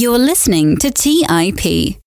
[0.00, 1.98] You're listening to TIP.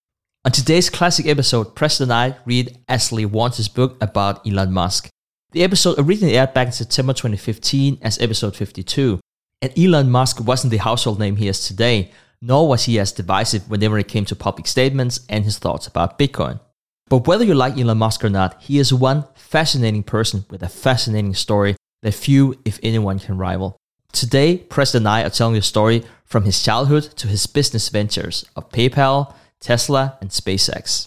[0.45, 5.09] On today's classic episode, Preston and I read Ashlee Vance's book about Elon Musk.
[5.51, 9.19] The episode originally aired back in September 2015 as episode 52,
[9.61, 13.69] and Elon Musk wasn't the household name he is today, nor was he as divisive
[13.69, 16.61] whenever it came to public statements and his thoughts about Bitcoin.
[17.09, 20.69] But whether you like Elon Musk or not, he is one fascinating person with a
[20.69, 23.75] fascinating story that few, if anyone, can rival.
[24.13, 28.45] Today, Preston and I are telling a story from his childhood to his business ventures
[28.55, 31.05] of PayPal, Tesla, and SpaceX.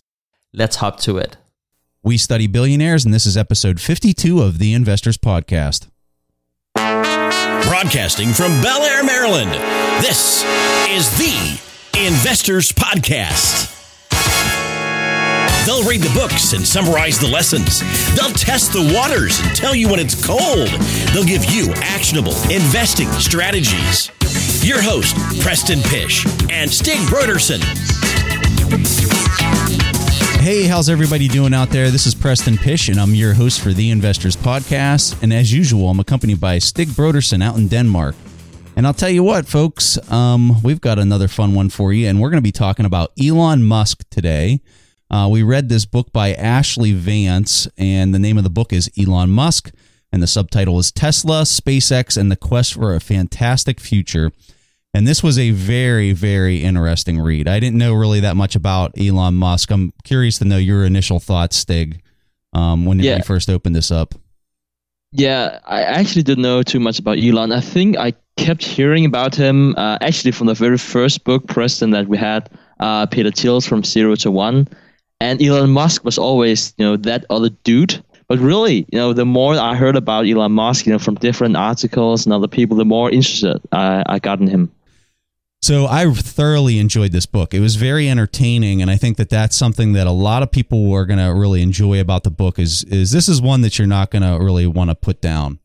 [0.53, 1.39] Let's hop to it.
[2.03, 5.89] We study billionaires, and this is episode 52 of the Investors Podcast.
[6.75, 9.53] Broadcasting from Bel Air, Maryland,
[10.03, 10.45] this
[10.91, 11.59] is the
[11.99, 13.71] Investors Podcast.
[15.65, 17.81] They'll read the books and summarize the lessons.
[18.15, 20.69] They'll test the waters and tell you when it's cold.
[21.15, 24.11] They'll give you actionable investing strategies.
[24.65, 27.61] Your host, Preston Pysh and Stig Brodersen.
[30.41, 31.91] Hey, how's everybody doing out there?
[31.91, 35.23] This is Preston Pysh, and I'm your host for the Investors Podcast.
[35.23, 38.15] And as usual, I'm accompanied by Stig Brodersen out in Denmark.
[38.75, 42.19] And I'll tell you what, folks, um, we've got another fun one for you, and
[42.19, 44.63] we're going to be talking about Elon Musk today.
[45.11, 48.91] Uh, we read this book by Ashlee Vance, and the name of the book is
[48.99, 49.73] Elon Musk,
[50.11, 54.33] and the subtitle is Tesla, SpaceX, and the Quest for a Fantastic Future.
[54.95, 57.49] And this was a very, very interesting read.
[57.49, 59.73] I didn't know really that much about Elon Musk.
[59.73, 62.01] I'm curious to know your initial thoughts, Stig,
[62.53, 63.17] um, when yeah.
[63.17, 64.15] you first opened this up.
[65.11, 67.51] Yeah, I actually didn't know too much about Elon.
[67.51, 71.91] I think I kept hearing about him uh, actually from the very first book, Preston,
[71.91, 74.69] that we had, uh, Peter Thiel's From Zero to One.
[75.21, 78.01] And Elon Musk was always, you know, that other dude.
[78.29, 81.57] But really, you know, the more I heard about Elon Musk, you know, from different
[81.57, 84.71] articles and other people, the more interested I, I got in him.
[85.65, 87.55] So I thoroughly enjoyed this book.
[87.55, 90.93] It was very entertaining, and I think that that's something that a lot of people
[90.93, 92.59] are going to really enjoy about the book.
[92.59, 95.61] Is is this is one that you're not going to really want to put down.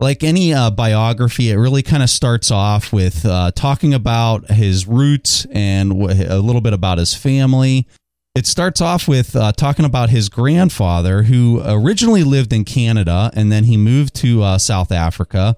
[0.00, 4.86] Like any uh, biography, it really kind of starts off with uh, talking about his
[4.86, 7.86] roots and a little bit about his family,
[8.34, 13.52] it starts off with uh, talking about his grandfather, who originally lived in Canada and
[13.52, 15.54] then he moved to uh, South Africa,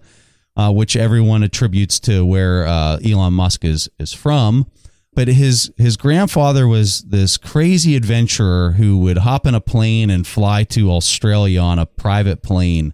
[0.60, 4.66] uh, which everyone attributes to where uh, Elon Musk is is from.
[5.14, 10.26] But his his grandfather was this crazy adventurer who would hop in a plane and
[10.26, 12.92] fly to Australia on a private plane.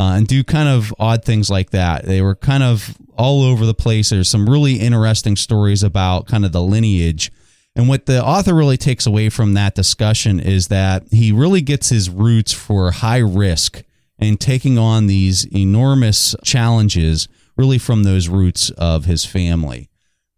[0.00, 2.06] Uh, and do kind of odd things like that.
[2.06, 4.08] They were kind of all over the place.
[4.08, 7.30] There's some really interesting stories about kind of the lineage
[7.74, 11.88] and what the author really takes away from that discussion is that he really gets
[11.88, 13.82] his roots for high risk
[14.22, 19.88] and taking on these enormous challenges really from those roots of his family.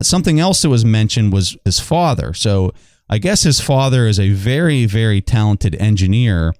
[0.02, 2.34] Something else that was mentioned was his father.
[2.34, 2.72] So
[3.08, 6.54] I guess his father is a very, very talented engineer,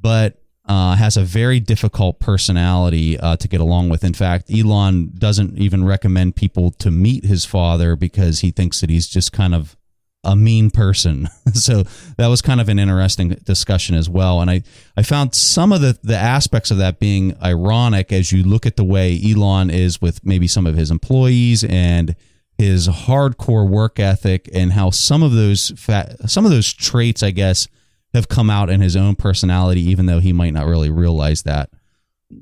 [0.00, 4.04] but uh, has a very difficult personality uh, to get along with.
[4.04, 8.88] In fact, Elon doesn't even recommend people to meet his father because he thinks that
[8.88, 9.76] he's just kind of
[10.22, 11.28] a mean person.
[11.54, 11.84] so
[12.16, 14.40] that was kind of an interesting discussion as well.
[14.40, 14.62] And I,
[14.96, 18.76] I found some of the, the aspects of that being ironic as you look at
[18.76, 22.14] the way Elon is with maybe some of his employees and
[22.58, 27.30] his hardcore work ethic and how some of those fa- some of those traits, I
[27.30, 27.66] guess,
[28.12, 31.70] have come out in his own personality, even though he might not really realize that.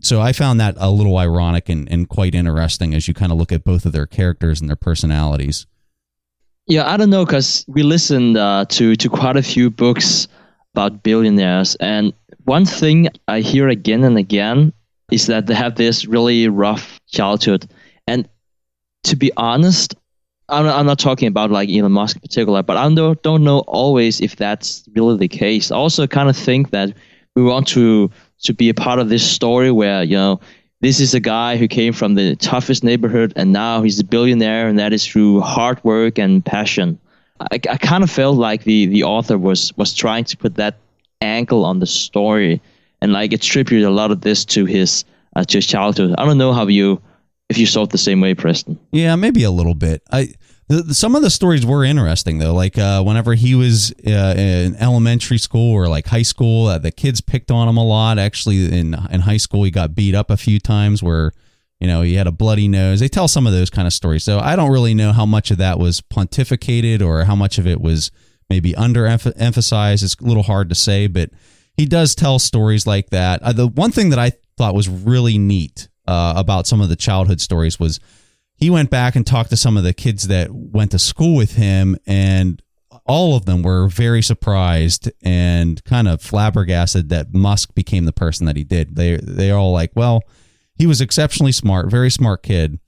[0.00, 3.38] So I found that a little ironic and, and quite interesting as you kind of
[3.38, 5.67] look at both of their characters and their personalities.
[6.69, 10.29] Yeah, I don't know because we listened uh, to to quite a few books
[10.75, 12.12] about billionaires, and
[12.45, 14.75] one thing I hear again and again
[15.11, 17.67] is that they have this really rough childhood.
[18.06, 18.29] And
[19.05, 19.95] to be honest,
[20.51, 23.61] I'm I'm not talking about like Elon Musk in particular, but I don't don't know
[23.61, 25.71] always if that's really the case.
[25.71, 26.93] I also kind of think that
[27.35, 28.11] we want to
[28.43, 30.39] to be a part of this story where you know
[30.81, 34.69] this is a guy who came from the toughest neighborhood and now he's a billionaire
[34.69, 36.99] and that is through hard work and passion.
[37.41, 40.76] I, I kind of felt like the, the author was was trying to put that
[41.20, 42.61] angle on the story
[43.00, 45.05] and like attribute a lot of this to his
[45.37, 46.14] uh, to his childhood.
[46.19, 47.00] I don't know how you
[47.49, 48.79] if you saw it the same way preston.
[48.93, 50.03] Yeah maybe a little bit.
[50.12, 50.35] I
[50.91, 52.53] some of the stories were interesting though.
[52.53, 56.91] Like uh, whenever he was uh, in elementary school or like high school, uh, the
[56.91, 58.19] kids picked on him a lot.
[58.19, 61.32] Actually, in in high school, he got beat up a few times where
[61.81, 63.00] you know he had a bloody nose.
[63.00, 64.25] They tell some of those kind of stories.
[64.25, 67.67] So I don't really know how much of that was pontificated or how much of
[67.67, 68.11] it was
[68.50, 70.03] maybe underemphasized.
[70.03, 71.31] It's a little hard to say, but
[71.76, 73.43] he does tell stories like that.
[73.43, 76.97] Uh, the one thing that I thought was really neat uh, about some of the
[76.97, 78.00] childhood stories was
[78.58, 81.55] he went back and talked to some of the kids that went to school with
[81.55, 82.60] him, and
[83.06, 88.46] all of them were very surprised and kind of flabbergasted that Musk became the person
[88.46, 88.96] that he did.
[88.96, 90.25] They they all like, well,
[90.75, 92.81] he was exceptionally smart, very smart kid,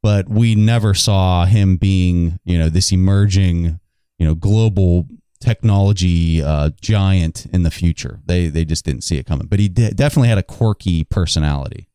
[0.00, 3.80] but we never saw him being, you know, this emerging,
[4.18, 5.08] you know, global
[5.40, 8.20] technology uh, giant in the future.
[8.26, 9.48] They they just didn't see it coming.
[9.48, 11.88] But he definitely had a quirky personality.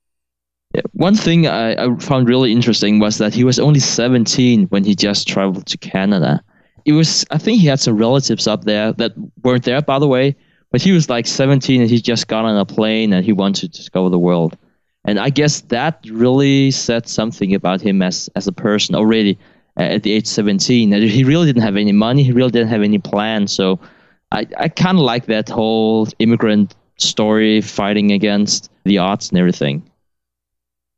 [0.74, 4.84] Yeah, one thing I, I found really interesting was that he was only 17 when
[4.84, 6.42] he just traveled to Canada.
[6.86, 9.12] It was I think he had some relatives up there that
[9.44, 10.36] weren't there by the way,
[10.72, 13.74] but he was like 17 and he just got on a plane and he wanted
[13.74, 14.58] to discover the world.
[15.04, 19.38] And I guess that really said something about him as as a person already
[19.78, 20.92] uh, at the age 17.
[20.92, 22.24] He really didn't have any money.
[22.24, 23.48] He really didn't have any plan.
[23.48, 23.80] So
[24.32, 29.84] I, I kind of like that whole immigrant story fighting against the odds and everything.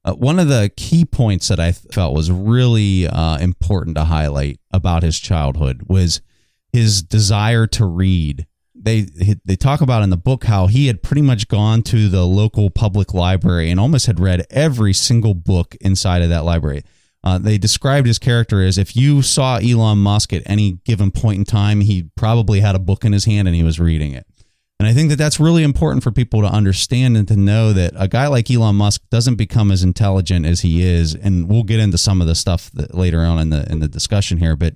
[0.05, 4.59] Uh, one of the key points that I felt was really uh, important to highlight
[4.71, 6.21] about his childhood was
[6.73, 8.45] his desire to read.
[8.75, 9.07] They
[9.45, 12.69] they talk about in the book how he had pretty much gone to the local
[12.69, 16.83] public library and almost had read every single book inside of that library.
[17.23, 21.37] Uh, they described his character as if you saw Elon Musk at any given point
[21.37, 24.27] in time, he probably had a book in his hand and he was reading it.
[24.83, 27.93] And I think that that's really important for people to understand and to know that
[27.95, 31.15] a guy like Elon Musk doesn't become as intelligent as he is.
[31.15, 34.39] And we'll get into some of the stuff later on in the in the discussion
[34.39, 34.57] here.
[34.57, 34.73] But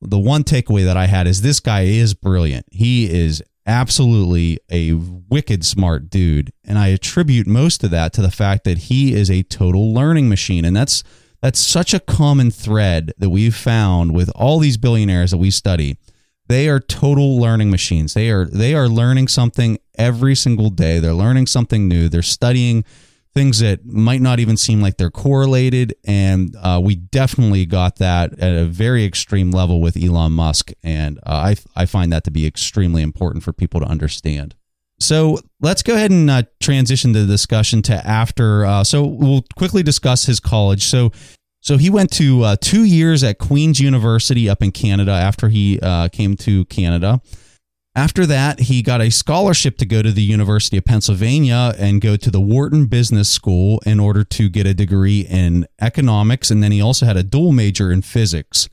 [0.00, 2.66] the one takeaway that I had is this guy is brilliant.
[2.70, 8.30] He is absolutely a wicked smart dude, and I attribute most of that to the
[8.30, 10.64] fact that he is a total learning machine.
[10.64, 11.02] And that's
[11.42, 15.98] that's such a common thread that we've found with all these billionaires that we study.
[16.46, 18.14] They are total learning machines.
[18.14, 20.98] They are they are learning something every single day.
[20.98, 22.08] They're learning something new.
[22.08, 22.84] They're studying
[23.34, 25.94] things that might not even seem like they're correlated.
[26.04, 30.72] And uh, we definitely got that at a very extreme level with Elon Musk.
[30.82, 34.54] And uh, I, I find that to be extremely important for people to understand.
[35.00, 38.64] So let's go ahead and uh, transition the discussion to after.
[38.64, 40.84] Uh, so we'll quickly discuss his college.
[40.84, 41.10] So
[41.64, 45.80] so he went to uh, two years at Queen's University up in Canada after he
[45.80, 47.22] uh, came to Canada.
[47.96, 52.16] After that, he got a scholarship to go to the University of Pennsylvania and go
[52.16, 56.50] to the Wharton Business School in order to get a degree in economics.
[56.50, 58.68] And then he also had a dual major in physics.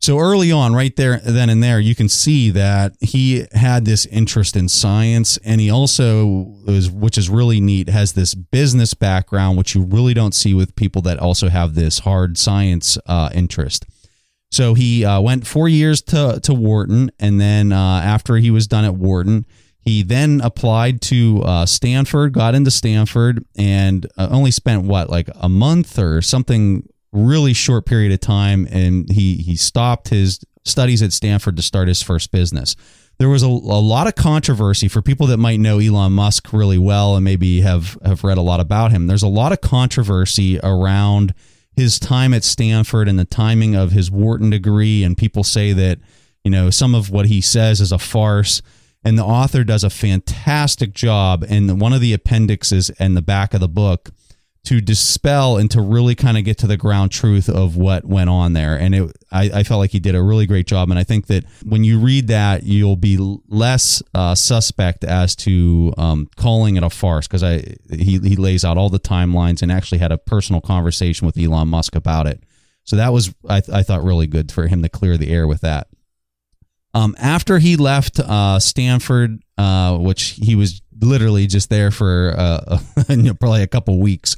[0.00, 4.06] So early on, right there, then and there, you can see that he had this
[4.06, 9.58] interest in science, and he also is, which is really neat, has this business background,
[9.58, 13.84] which you really don't see with people that also have this hard science uh, interest.
[14.50, 18.66] So he uh, went four years to to Wharton, and then uh, after he was
[18.66, 19.44] done at Wharton,
[19.82, 25.28] he then applied to uh, Stanford, got into Stanford, and uh, only spent what like
[25.34, 31.02] a month or something really short period of time, and he he stopped his studies
[31.02, 32.76] at Stanford to start his first business.
[33.18, 36.78] There was a, a lot of controversy for people that might know Elon Musk really
[36.78, 39.06] well and maybe have have read a lot about him.
[39.06, 41.34] There's a lot of controversy around
[41.74, 45.98] his time at Stanford and the timing of his Wharton degree, and people say that
[46.44, 48.62] you know some of what he says is a farce.
[49.02, 51.42] And the author does a fantastic job.
[51.48, 54.10] And one of the appendixes in the back of the book
[54.62, 58.28] to dispel and to really kind of get to the ground truth of what went
[58.28, 58.76] on there.
[58.76, 60.90] And it, I, I, felt like he did a really great job.
[60.90, 63.16] And I think that when you read that, you'll be
[63.48, 68.64] less uh, suspect as to um, calling it a farce because I he, he lays
[68.64, 72.42] out all the timelines and actually had a personal conversation with Elon Musk about it.
[72.84, 75.62] So that was I, I thought really good for him to clear the air with
[75.62, 75.88] that.
[76.92, 82.78] Um, after he left uh, Stanford, uh, which he was literally just there for uh,
[83.40, 84.36] probably a couple weeks.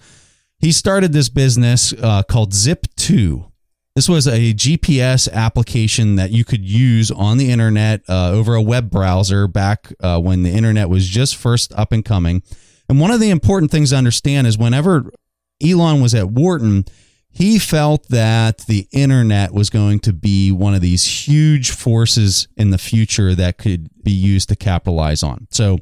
[0.59, 3.51] He started this business uh, called Zip2.
[3.95, 8.63] This was a GPS application that you could use on the internet uh, over a
[8.63, 12.43] web browser back uh, when the internet was just first up and coming.
[12.89, 15.13] And one of the important things to understand is whenever
[15.63, 16.85] Elon was at Wharton,
[17.29, 22.71] he felt that the internet was going to be one of these huge forces in
[22.71, 25.49] the future that could be used to capitalize on.
[25.51, 25.79] So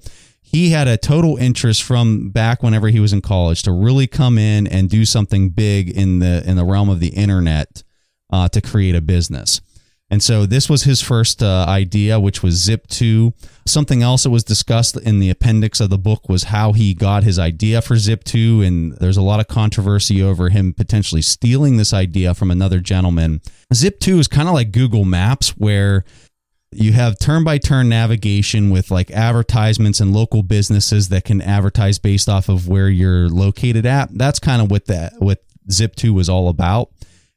[0.50, 4.36] he had a total interest from back whenever he was in college to really come
[4.36, 7.84] in and do something big in the in the realm of the internet
[8.30, 9.60] uh, to create a business.
[10.12, 13.32] And so this was his first uh, idea, which was Zip2.
[13.64, 17.22] Something else that was discussed in the appendix of the book was how he got
[17.22, 18.66] his idea for Zip2.
[18.66, 23.40] And there's a lot of controversy over him potentially stealing this idea from another gentleman.
[23.72, 26.04] Zip2 is kind of like Google Maps, where
[26.72, 31.98] you have turn by turn navigation with like advertisements and local businesses that can advertise
[31.98, 34.08] based off of where you're located at.
[34.16, 36.90] That's kind of what that what Zip2 was all about.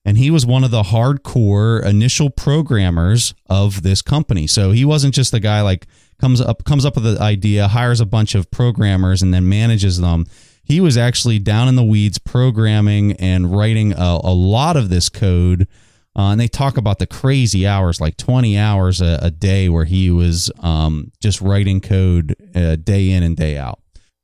[0.05, 4.47] and he was one of the hardcore initial programmers of this company.
[4.47, 5.87] So he wasn't just the guy like
[6.19, 9.99] comes up comes up with the idea, hires a bunch of programmers, and then manages
[9.99, 10.25] them.
[10.63, 15.09] He was actually down in the weeds programming and writing a, a lot of this
[15.09, 15.67] code.
[16.15, 19.85] Uh, and they talk about the crazy hours, like 20 hours a, a day, where
[19.85, 23.79] he was um, just writing code uh, day in and day out.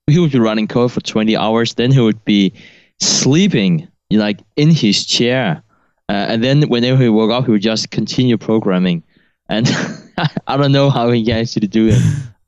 [0.07, 2.53] He would be running code for 20 hours, then he would be
[2.99, 5.63] sleeping like in his chair
[6.09, 9.03] uh, and then whenever he woke up, he would just continue programming.
[9.47, 9.67] And
[10.47, 12.01] I don't know how he actually do it.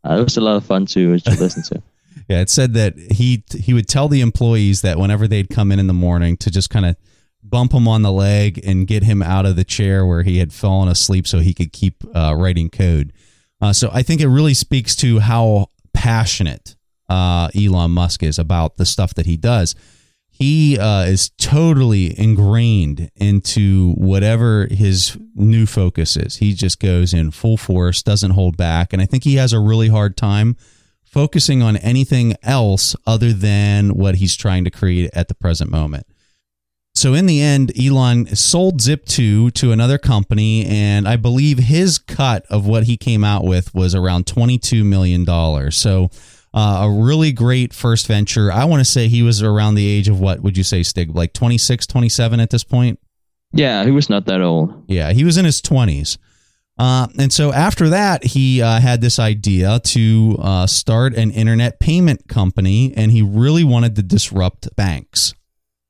[0.04, 1.84] Uh, it was a lot of fun to, to listen to.
[2.28, 5.78] yeah, it said that he he would tell the employees that whenever they'd come in
[5.78, 6.96] in the morning to just kind of
[7.44, 10.54] bump him on the leg and get him out of the chair where he had
[10.54, 13.14] fallen asleep so he could keep uh, writing code.
[13.62, 16.76] Uh, so I think it really speaks to how passionate
[17.10, 19.76] uh, Elon Musk is about the stuff that he does
[20.42, 26.38] he uh, is totally ingrained into whatever his new focus is.
[26.38, 28.92] He just goes in full force, doesn't hold back.
[28.92, 30.58] And I think he has a really hard time
[31.04, 36.08] focusing on anything else other than what he's trying to create at the present moment.
[36.94, 42.46] So in the end, Elon sold Zip2 to another company, and I believe his cut
[42.48, 45.26] of what he came out with was around $22 million.
[45.72, 46.10] So
[46.54, 48.52] uh, a really great first venture.
[48.52, 51.16] I want to say he was around the age of what would you say, Stig?
[51.16, 53.00] Like 26, 27 at this point?
[53.54, 54.84] Yeah, he was not that old.
[54.88, 56.18] Yeah, he was in his 20s.
[56.78, 61.80] Uh, and so after that, he uh, had this idea to uh, start an internet
[61.80, 65.34] payment company, and he really wanted to disrupt banks.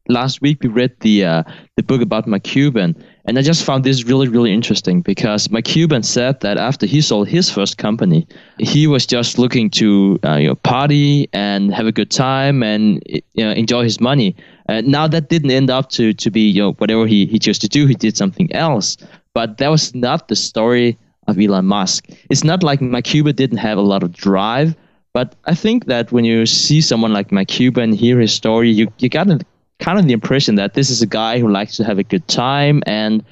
[0.08, 1.44] Last week, we read the uh,
[1.78, 5.66] the book about Mark Cuban, and I just found this really, really interesting because Mark
[5.66, 8.28] Cuban said that after he sold his first company,
[8.58, 13.02] he was just looking to uh, you know party and have a good time and
[13.06, 14.36] you know, enjoy his money.
[14.68, 17.60] Uh, now that didn't end up to to be you know whatever he he chose
[17.60, 17.86] to do.
[17.86, 18.98] He did something else,
[19.34, 22.10] but that was not the story of Elon Musk.
[22.30, 24.76] It's not like Mark Cuban didn't have a lot of drive.
[25.14, 28.88] But I think that when you see someone like Mark Cuban, hear his story, you,
[29.00, 29.40] you got to
[29.82, 32.26] kind of the impression that this is a guy who likes to have a good
[32.28, 33.24] time, and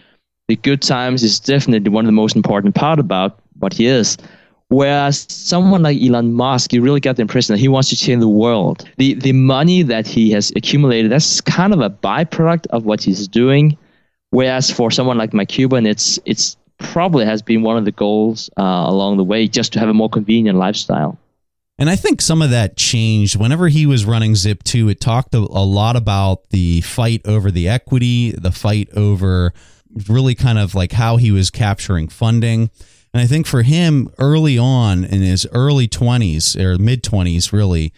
[0.50, 4.18] the good times is definitely one of the most important part about what he is.
[4.70, 8.20] Whereas someone like Elon Musk, you really get the impression that he wants to change
[8.20, 8.88] the world.
[8.98, 13.28] The the money that he has accumulated, that's kind of a byproduct of what he's
[13.28, 13.78] doing.
[14.32, 18.50] Whereas for someone like Mark Cuban, it's it's probably has been one of the goals
[18.58, 21.18] uh, along the way, just to have a more convenient lifestyle.
[21.80, 24.92] And I think some of that changed whenever he was running Zip2.
[24.92, 29.54] It talked a, a lot about the fight over the equity, the fight over
[30.10, 32.70] really kind of like how he was capturing funding.
[33.14, 37.94] And I think for him early on in his early 20s or mid 20s, really,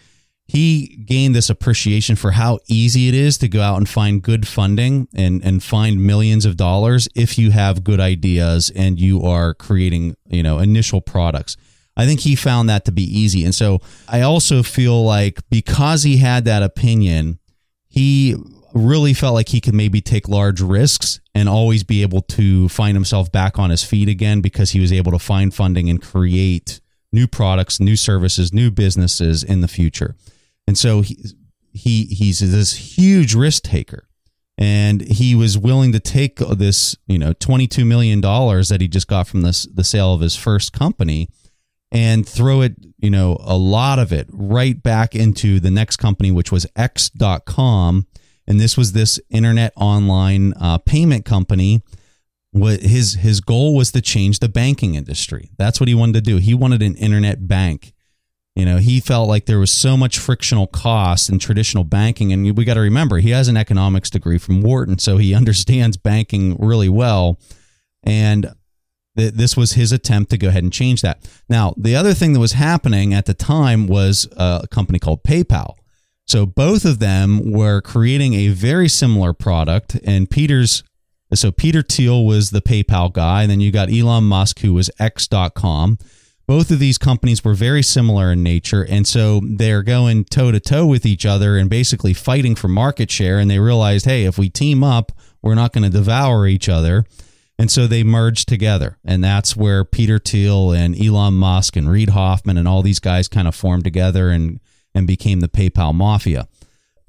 [0.46, 4.46] he gained this appreciation for how easy it is to go out and find good
[4.46, 9.54] funding and, and find millions of dollars if you have good ideas and you are
[9.54, 11.56] creating, you know, initial products.
[11.96, 13.44] I think he found that to be easy.
[13.44, 17.38] And so I also feel like because he had that opinion,
[17.88, 18.36] he
[18.74, 22.96] really felt like he could maybe take large risks and always be able to find
[22.96, 26.80] himself back on his feet again because he was able to find funding and create
[27.12, 30.16] new products, new services, new businesses in the future.
[30.66, 31.16] And so he,
[31.72, 34.08] he he's this huge risk taker
[34.56, 39.08] and he was willing to take this, you know, 22 million dollars that he just
[39.08, 41.28] got from this the sale of his first company
[41.92, 46.30] and throw it, you know, a lot of it right back into the next company,
[46.30, 48.06] which was X.com.
[48.46, 51.82] And this was this internet online uh, payment company.
[52.50, 55.50] What his his goal was to change the banking industry.
[55.58, 56.36] That's what he wanted to do.
[56.38, 57.94] He wanted an internet bank.
[58.54, 62.32] You know, he felt like there was so much frictional cost in traditional banking.
[62.32, 65.96] And we got to remember, he has an economics degree from Wharton, so he understands
[65.96, 67.38] banking really well.
[68.02, 68.52] And
[69.14, 71.28] this was his attempt to go ahead and change that.
[71.48, 75.22] Now, the other thing that was happening at the time was uh, a company called
[75.22, 75.74] PayPal.
[76.26, 79.98] So both of them were creating a very similar product.
[80.04, 80.82] And Peter's,
[81.34, 83.42] so Peter Thiel was the PayPal guy.
[83.42, 85.98] And then you got Elon Musk, who was X.com.
[86.46, 88.84] Both of these companies were very similar in nature.
[88.88, 93.10] And so they're going toe to toe with each other and basically fighting for market
[93.10, 93.38] share.
[93.38, 97.04] And they realized, hey, if we team up, we're not going to devour each other.
[97.62, 98.98] And so they merged together.
[99.04, 103.28] And that's where Peter Thiel and Elon Musk and Reid Hoffman and all these guys
[103.28, 104.58] kind of formed together and,
[104.96, 106.48] and became the PayPal Mafia.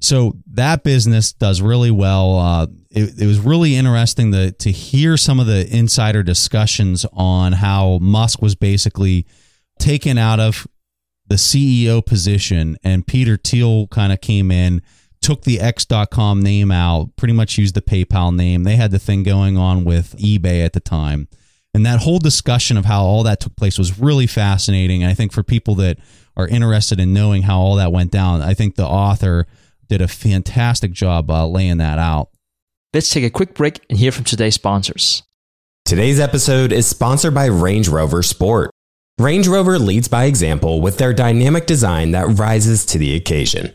[0.00, 2.38] So that business does really well.
[2.38, 7.54] Uh, it, it was really interesting to, to hear some of the insider discussions on
[7.54, 9.26] how Musk was basically
[9.80, 10.68] taken out of
[11.26, 14.82] the CEO position and Peter Thiel kind of came in
[15.24, 18.64] took the X.com name out, pretty much used the PayPal name.
[18.64, 21.28] They had the thing going on with eBay at the time.
[21.72, 25.02] And that whole discussion of how all that took place was really fascinating.
[25.02, 25.98] And I think for people that
[26.36, 29.46] are interested in knowing how all that went down, I think the author
[29.88, 32.28] did a fantastic job uh, laying that out.
[32.92, 35.22] Let's take a quick break and hear from today's sponsors.
[35.86, 38.70] Today's episode is sponsored by Range Rover Sport.
[39.18, 43.74] Range Rover leads by example with their dynamic design that rises to the occasion.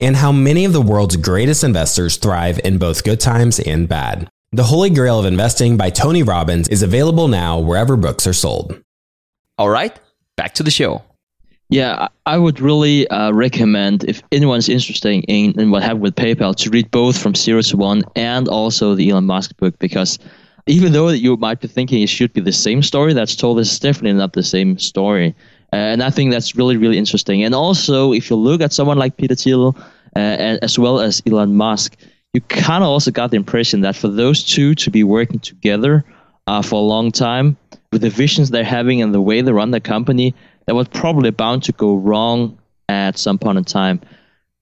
[0.00, 4.28] and how many of the world's greatest investors thrive in both good times and bad.
[4.52, 8.82] The Holy Grail of Investing by Tony Robbins is available now wherever books are sold.
[9.58, 9.98] All right,
[10.36, 11.02] back to the show.
[11.68, 16.56] Yeah, I would really uh, recommend if anyone's interested in, in what happened with PayPal
[16.56, 20.18] to read both from Zero to One and also the Elon Musk book because
[20.66, 23.78] even though you might be thinking it should be the same story that's told, it's
[23.78, 25.34] definitely not the same story.
[25.72, 27.42] Uh, and I think that's really, really interesting.
[27.44, 29.76] And also, if you look at someone like Peter Thiel,
[30.16, 31.96] uh, as well as Elon Musk,
[32.32, 36.04] you kind of also got the impression that for those two to be working together
[36.46, 37.56] uh, for a long time,
[37.92, 40.34] with the visions they're having and the way they run the company,
[40.66, 42.56] that was probably bound to go wrong
[42.88, 44.00] at some point in time.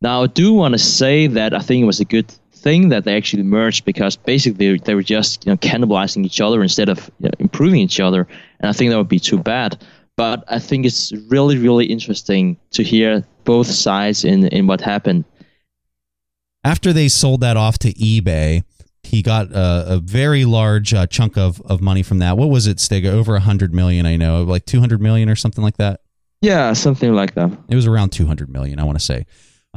[0.01, 3.05] Now, I do want to say that I think it was a good thing that
[3.05, 6.89] they actually merged because basically they, they were just you know cannibalizing each other instead
[6.89, 8.27] of you know, improving each other,
[8.61, 9.79] and I think that would be too bad.
[10.19, 15.25] But I think it's really, really interesting to hear both sides in, in what happened.
[16.65, 18.65] After they sold that off to eBay,
[19.05, 22.37] he got a, a very large uh, chunk of, of money from that.
[22.37, 23.07] What was it, Stig?
[23.07, 26.01] Over a hundred million, I know, like two hundred million or something like that.
[26.43, 27.57] Yeah, something like that.
[27.69, 29.25] It was around two hundred million, I want to say,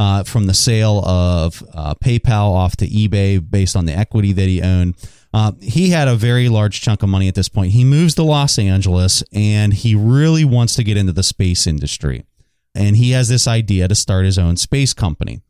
[0.01, 4.47] uh, from the sale of uh, PayPal off to eBay based on the equity that
[4.47, 4.95] he owned.
[5.31, 7.71] Uh, he had a very large chunk of money at this point.
[7.73, 12.25] He moves to Los Angeles and he really wants to get into the space industry.
[12.73, 15.41] And he has this idea to start his own space company.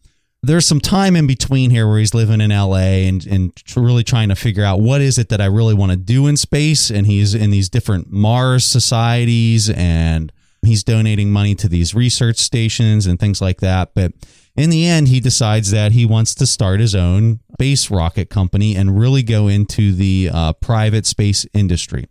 [0.43, 4.29] There's some time in between here where he's living in LA and, and really trying
[4.29, 6.89] to figure out what is it that I really want to do in space.
[6.89, 10.29] And he's in these different Mars societies and
[10.61, 13.91] he's donating money to these research stations and things like that.
[13.93, 14.11] But
[14.55, 18.75] in the end, he decides that he wants to start his own space rocket company
[18.75, 22.07] and really go into the uh, private space industry.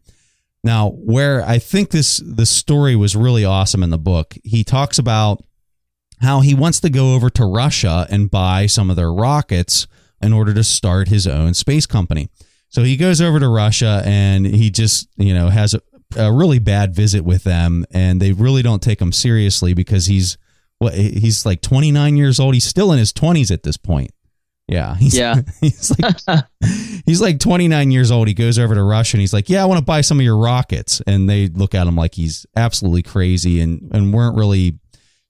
[0.63, 4.99] Now, where I think this the story was really awesome in the book, he talks
[4.99, 5.43] about
[6.21, 9.87] how he wants to go over to Russia and buy some of their rockets
[10.21, 12.29] in order to start his own space company.
[12.69, 15.81] So he goes over to Russia and he just, you know, has a,
[16.17, 20.37] a really bad visit with them and they really don't take him seriously because he's
[20.81, 22.55] what he's like 29 years old.
[22.55, 24.11] He's still in his 20s at this point.
[24.67, 24.95] Yeah.
[24.99, 25.37] He's, Yeah.
[25.61, 26.45] He's like
[27.07, 28.29] he's like 29 years old.
[28.29, 30.25] He goes over to Russia and he's like, "Yeah, I want to buy some of
[30.25, 34.79] your rockets." And they look at him like he's absolutely crazy and and weren't really,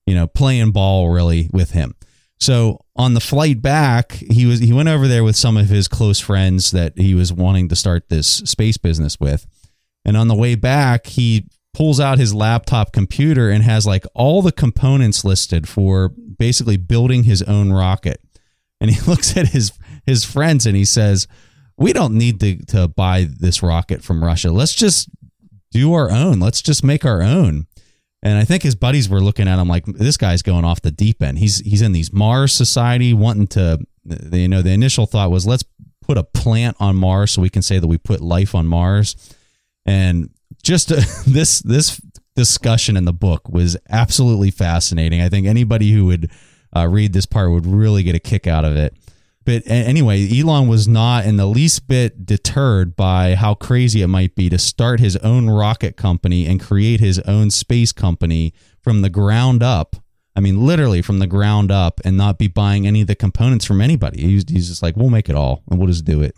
[0.07, 1.95] you know, playing ball really with him.
[2.39, 5.89] So on the flight back, he was he went over there with some of his
[5.89, 9.47] close friends that he was wanting to start this space business with.
[10.05, 14.43] And on the way back, he pulls out his laptop computer and has like all
[14.43, 18.21] the components listed for basically building his own rocket.
[18.81, 19.73] And he looks at his
[20.07, 21.27] his friends and he says,
[21.77, 24.51] "We don't need to to buy this rocket from Russia.
[24.51, 25.09] Let's just
[25.71, 26.41] do our own.
[26.41, 27.67] Let's just make our own."
[28.23, 30.91] And I think his buddies were looking at him like this guy's going off the
[30.91, 31.39] deep end.
[31.39, 33.79] He's he's in these Mars society wanting to
[34.33, 35.65] you know the initial thought was let's
[36.03, 39.15] put a plant on Mars so we can say that we put life on Mars.
[39.87, 40.31] And
[40.63, 42.01] just uh, this this
[42.37, 45.21] discussion in the book was absolutely fascinating.
[45.21, 46.31] I think anybody who would
[46.75, 48.95] uh, read this part would really get a kick out of it.
[49.45, 54.35] But anyway, Elon was not in the least bit deterred by how crazy it might
[54.35, 59.09] be to start his own rocket company and create his own space company from the
[59.09, 59.97] ground up.
[60.37, 63.65] I mean, literally from the ground up and not be buying any of the components
[63.65, 64.21] from anybody.
[64.21, 66.37] He's, he's just like, we'll make it all and we'll just do it.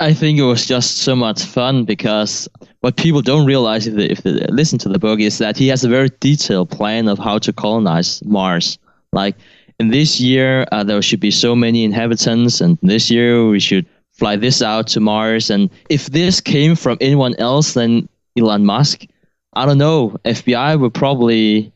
[0.00, 2.48] I think it was just so much fun because
[2.80, 5.68] what people don't realize if they, if they listen to the book is that he
[5.68, 8.78] has a very detailed plan of how to colonize Mars.
[9.12, 9.36] Like
[9.78, 13.84] in this year, uh, there should be so many inhabitants, and this year we should
[14.12, 15.50] fly this out to Mars.
[15.50, 18.08] And if this came from anyone else than
[18.38, 19.04] Elon Musk,
[19.52, 20.16] I don't know.
[20.24, 21.72] FBI would probably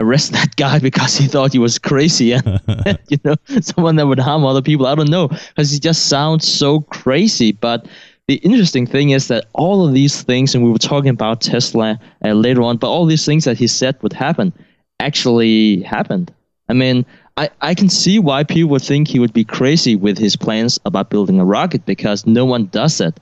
[0.00, 2.60] arrest that guy because he thought he was crazy and
[3.08, 4.86] you know someone that would harm other people.
[4.86, 7.52] I don't know because he just sounds so crazy.
[7.52, 7.86] But
[8.26, 11.98] the interesting thing is that all of these things and we were talking about tesla
[12.22, 14.52] uh, later on but all these things that he said would happen
[15.00, 16.32] actually happened.
[16.68, 17.06] I mean
[17.36, 20.78] I, I can see why people would think he would be crazy with his plans
[20.84, 23.18] about building a rocket because no one does it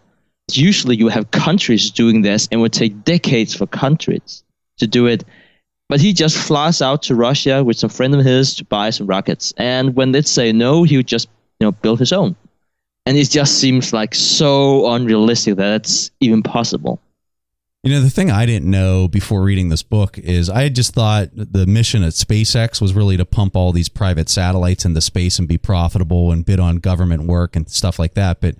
[0.53, 4.45] usually you have countries doing this and it would take decades for countries
[4.79, 5.25] to do it
[5.89, 9.07] but he just flies out to Russia with some friend of his to buy some
[9.07, 9.53] rockets.
[9.57, 11.29] And when they say no, he would just
[11.61, 12.37] you know build his own.
[13.07, 17.01] And it just seems like so unrealistic that it's even possible.
[17.85, 21.29] You know, the thing I didn't know before reading this book is I just thought
[21.33, 25.47] the mission at SpaceX was really to pump all these private satellites into space and
[25.47, 28.41] be profitable and bid on government work and stuff like that.
[28.41, 28.57] But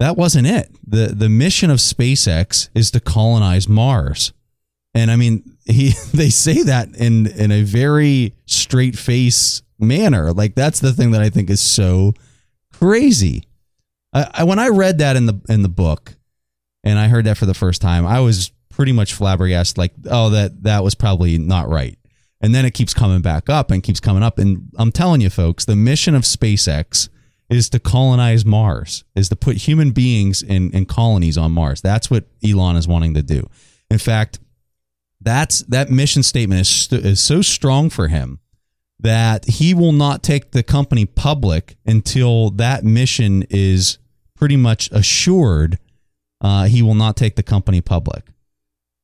[0.00, 0.74] that wasn't it.
[0.84, 4.32] The the mission of SpaceX is to colonize Mars.
[4.94, 10.32] And I mean, he they say that in in a very straight face manner.
[10.32, 12.14] Like that's the thing that I think is so
[12.72, 13.44] crazy.
[14.12, 16.16] I, I, when I read that in the in the book,
[16.84, 19.78] and I heard that for the first time, I was pretty much flabbergasted.
[19.78, 21.98] Like, oh, that that was probably not right.
[22.40, 24.38] And then it keeps coming back up and keeps coming up.
[24.38, 27.08] And I'm telling you, folks, the mission of SpaceX
[27.50, 31.80] is to colonize Mars, is to put human beings in, in colonies on Mars.
[31.80, 33.48] That's what Elon is wanting to do.
[33.90, 34.38] In fact,
[35.20, 38.40] that's that mission statement is, st- is so strong for him
[39.00, 43.98] that he will not take the company public until that mission is
[44.36, 45.78] pretty much assured
[46.40, 48.24] uh, he will not take the company public.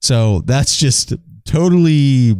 [0.00, 1.12] So that's just
[1.44, 2.34] totally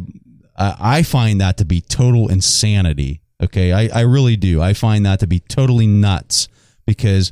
[0.55, 3.71] uh, i find that to be total insanity okay?
[3.71, 4.61] I, I really do.
[4.61, 6.47] I find that to be totally nuts
[6.85, 7.31] because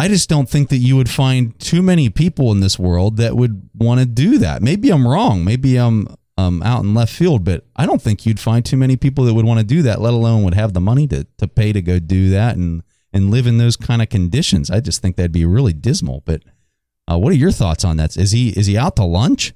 [0.00, 3.36] I just don't think that you would find too many people in this world that
[3.36, 4.62] would want to do that.
[4.62, 5.44] Maybe I'm wrong.
[5.44, 6.08] Maybe I'm
[6.38, 9.34] um, out in left field, but I don't think you'd find too many people that
[9.34, 11.82] would want to do that, let alone would have the money to, to pay to
[11.82, 12.82] go do that and,
[13.12, 14.70] and live in those kind of conditions.
[14.70, 16.22] I just think that'd be really dismal.
[16.24, 16.44] But
[17.06, 18.16] uh, what are your thoughts on that?
[18.16, 19.52] Is he is he out to lunch?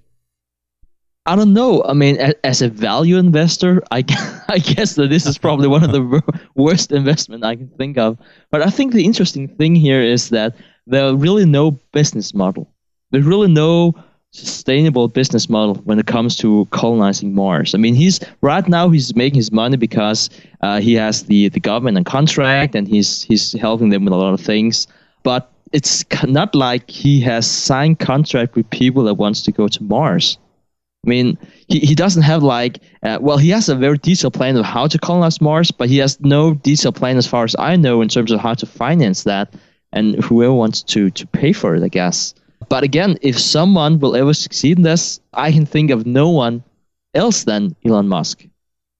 [1.26, 1.82] I don't know.
[1.84, 4.04] I mean, as a value investor, I,
[4.48, 6.22] I guess that this is probably one of the
[6.54, 8.18] worst investment I can think of.
[8.50, 10.54] But I think the interesting thing here is that
[10.86, 12.70] there are really no business model.
[13.10, 13.94] There's really no
[14.32, 17.74] sustainable business model when it comes to colonizing Mars.
[17.74, 20.28] I mean, he's right now he's making his money because
[20.60, 24.16] uh, he has the the government and contract, and he's he's helping them with a
[24.16, 24.88] lot of things.
[25.22, 29.82] But it's not like he has signed contract with people that wants to go to
[29.82, 30.36] Mars
[31.04, 31.38] I mean,
[31.68, 34.86] he, he doesn't have like, uh, well, he has a very detailed plan of how
[34.86, 38.08] to colonize Mars, but he has no detailed plan as far as I know in
[38.08, 39.54] terms of how to finance that
[39.92, 42.34] and whoever wants to, to pay for it, I guess.
[42.68, 46.64] But again, if someone will ever succeed in this, I can think of no one
[47.12, 48.46] else than Elon Musk.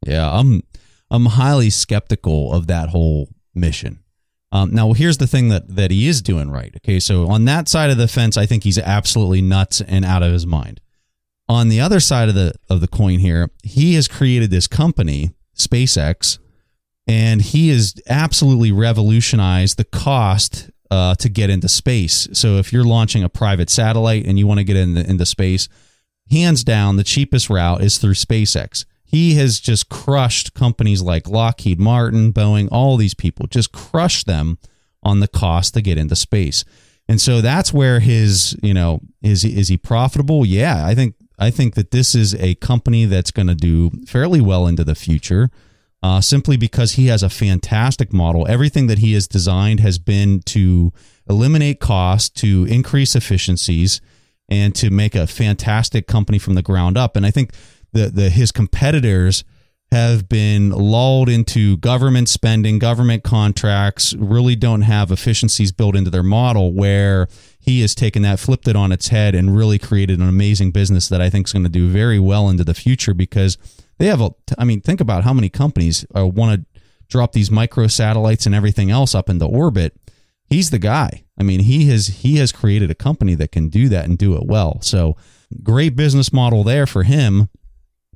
[0.06, 0.62] Yeah, I'm
[1.10, 4.00] I'm highly skeptical of that whole mission.
[4.52, 6.74] Um, now, here's the thing that that he is doing right.
[6.76, 10.22] Okay, so on that side of the fence, I think he's absolutely nuts and out
[10.22, 10.80] of his mind.
[11.48, 15.32] On the other side of the of the coin here, he has created this company,
[15.56, 16.38] SpaceX,
[17.06, 22.28] and he has absolutely revolutionized the cost uh, to get into space.
[22.32, 25.68] So if you're launching a private satellite and you want to get into, into space,
[26.30, 31.78] hands down, the cheapest route is through SpaceX he has just crushed companies like Lockheed
[31.78, 34.58] Martin, Boeing, all these people, just crushed them
[35.04, 36.64] on the cost to get into space.
[37.08, 40.44] And so that's where his, you know, is is he profitable?
[40.44, 44.40] Yeah, I think I think that this is a company that's going to do fairly
[44.40, 45.50] well into the future.
[46.02, 48.46] Uh, simply because he has a fantastic model.
[48.46, 50.92] Everything that he has designed has been to
[51.30, 54.02] eliminate cost, to increase efficiencies,
[54.50, 57.16] and to make a fantastic company from the ground up.
[57.16, 57.54] And I think
[57.92, 59.44] the, the his competitors
[59.94, 66.24] have been lulled into government spending, government contracts, really don't have efficiencies built into their
[66.24, 67.28] model where
[67.60, 71.08] he has taken that, flipped it on its head, and really created an amazing business
[71.08, 73.56] that I think is going to do very well into the future because
[73.98, 77.52] they have a, I mean, think about how many companies uh, want to drop these
[77.52, 79.96] micro satellites and everything else up into orbit.
[80.44, 81.24] He's the guy.
[81.38, 84.34] I mean, he has he has created a company that can do that and do
[84.34, 84.80] it well.
[84.82, 85.16] So
[85.62, 87.48] great business model there for him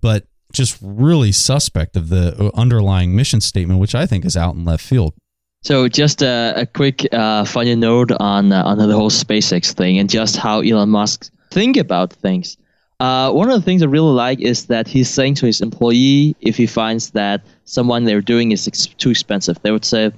[0.01, 4.65] but just really suspect of the underlying mission statement, which I think is out in
[4.65, 5.15] left field.
[5.63, 9.99] So, just a, a quick uh, funny note on uh, on the whole SpaceX thing
[9.99, 12.57] and just how Elon Musk think about things.
[13.01, 16.35] Uh, one of the things I really like is that he's saying to his employee,
[16.41, 20.13] if he finds that someone they're doing is ex- too expensive, they would say,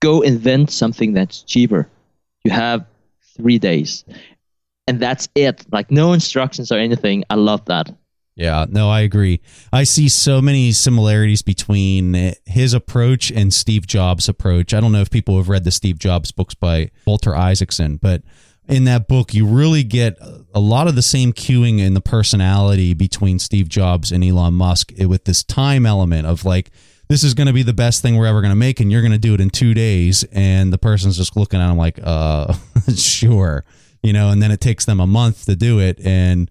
[0.00, 1.88] "Go invent something that's cheaper.
[2.44, 2.84] You have
[3.36, 4.04] three days,
[4.86, 5.64] and that's it.
[5.70, 7.24] Like no instructions or anything.
[7.30, 7.94] I love that."
[8.38, 9.40] Yeah, no, I agree.
[9.72, 14.72] I see so many similarities between his approach and Steve Jobs' approach.
[14.72, 18.22] I don't know if people have read the Steve Jobs books by Walter Isaacson, but
[18.68, 20.16] in that book, you really get
[20.54, 24.92] a lot of the same cueing in the personality between Steve Jobs and Elon Musk
[25.00, 26.70] with this time element of like,
[27.08, 29.02] this is going to be the best thing we're ever going to make, and you're
[29.02, 30.22] going to do it in two days.
[30.30, 32.54] And the person's just looking at him like, uh,
[32.94, 33.64] sure.
[34.00, 35.98] You know, and then it takes them a month to do it.
[36.04, 36.48] And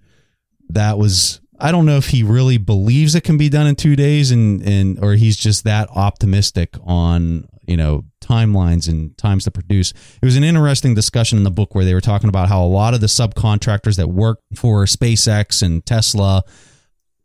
[0.70, 3.96] that was I don't know if he really believes it can be done in two
[3.96, 9.52] days, and and or he's just that optimistic on you know timelines and times to
[9.52, 9.92] produce.
[10.22, 12.68] It was an interesting discussion in the book where they were talking about how a
[12.68, 16.44] lot of the subcontractors that work for SpaceX and Tesla,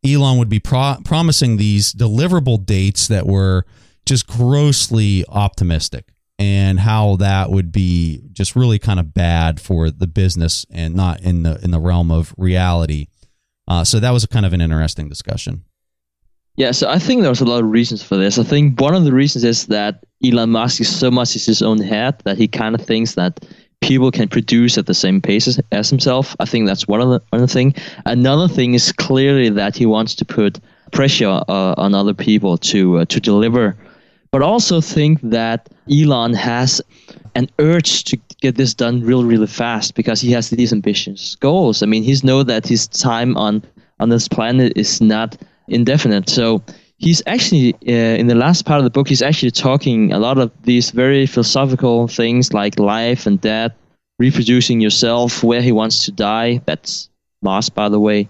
[0.04, 3.66] Elon would be pro- promising these deliverable dates that were
[4.06, 10.06] just grossly optimistic and how that would be just really kind of bad for the
[10.06, 13.06] business and not in the in the realm of reality
[13.72, 15.64] uh, so that was a kind of an interesting discussion.
[16.56, 18.38] Yeah, so I think there's a lot of reasons for this.
[18.38, 21.62] I think one of the reasons is that Elon Musk is so much in his
[21.62, 23.46] own head that he kind of thinks that
[23.80, 26.36] people can produce at the same pace as, as himself.
[26.38, 27.74] I think that's one of the one thing.
[28.04, 30.60] Another thing is clearly that he wants to put
[30.92, 33.74] pressure uh, on other people to uh, to deliver.
[34.32, 36.82] But also think that Elon has
[37.34, 41.82] an urge to get this done really, really fast because he has these ambitious goals.
[41.82, 43.62] I mean, he's know that his time on
[44.00, 45.36] on this planet is not
[45.68, 46.28] indefinite.
[46.28, 46.62] So
[46.98, 50.38] he's actually uh, in the last part of the book, he's actually talking a lot
[50.38, 53.72] of these very philosophical things like life and death,
[54.18, 56.60] reproducing yourself, where he wants to die.
[56.66, 57.08] That's
[57.42, 58.28] Mars, by the way.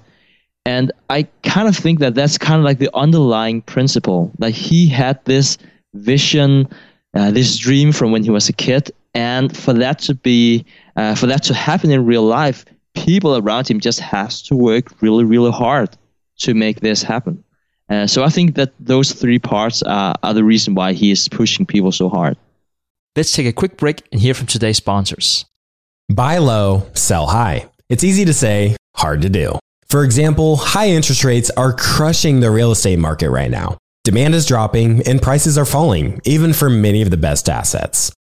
[0.64, 4.31] And I kind of think that that's kind of like the underlying principle.
[4.38, 5.59] Like he had this
[5.94, 6.68] vision,
[7.14, 10.64] uh, this dream from when he was a kid, and for that to be
[10.96, 15.01] uh, for that to happen in real life people around him just has to work
[15.01, 15.90] really really hard
[16.37, 17.42] to make this happen.
[17.88, 21.29] Uh, so i think that those three parts are, are the reason why he is
[21.29, 22.37] pushing people so hard.
[23.16, 25.44] Let's take a quick break and hear from today's sponsors.
[26.14, 27.68] Buy low sell high.
[27.88, 29.59] It's easy to say hard to do.
[29.88, 33.77] For example high interest rates are crushing the real estate market right now.
[34.05, 38.12] Demand is dropping and prices are falling even for many of the best assets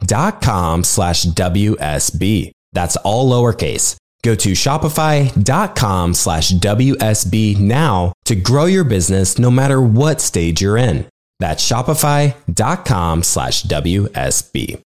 [0.00, 2.50] shopify.com slash WSB.
[2.72, 3.96] That's all lowercase.
[4.24, 10.76] Go to shopify.com slash WSB now to grow your business no matter what stage you're
[10.76, 11.06] in.
[11.38, 14.82] That's shopify.com slash WSB.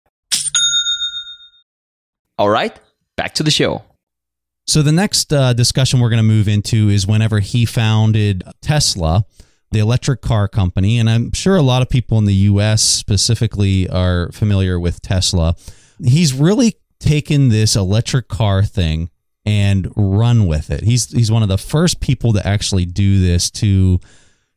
[2.40, 2.78] All right,
[3.18, 3.84] back to the show.
[4.66, 9.26] So the next uh, discussion we're going to move into is whenever he founded Tesla
[9.72, 10.98] the electric car company.
[10.98, 15.56] And I'm sure a lot of people in the US specifically are familiar with Tesla.
[16.04, 19.10] He's really taken this electric car thing
[19.46, 20.84] and run with it.
[20.84, 24.00] He's he's one of the first people to actually do this to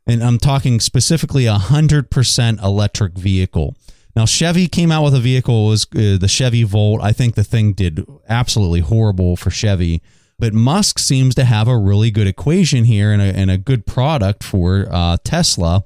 [0.07, 3.77] and I'm talking specifically a 100% electric vehicle.
[4.17, 7.01] Now Chevy came out with a vehicle was uh, the Chevy Volt.
[7.03, 10.03] I think the thing did absolutely horrible for Chevy
[10.43, 13.87] but Musk seems to have a really good equation here and a, and a good
[13.87, 15.85] product for uh, Tesla.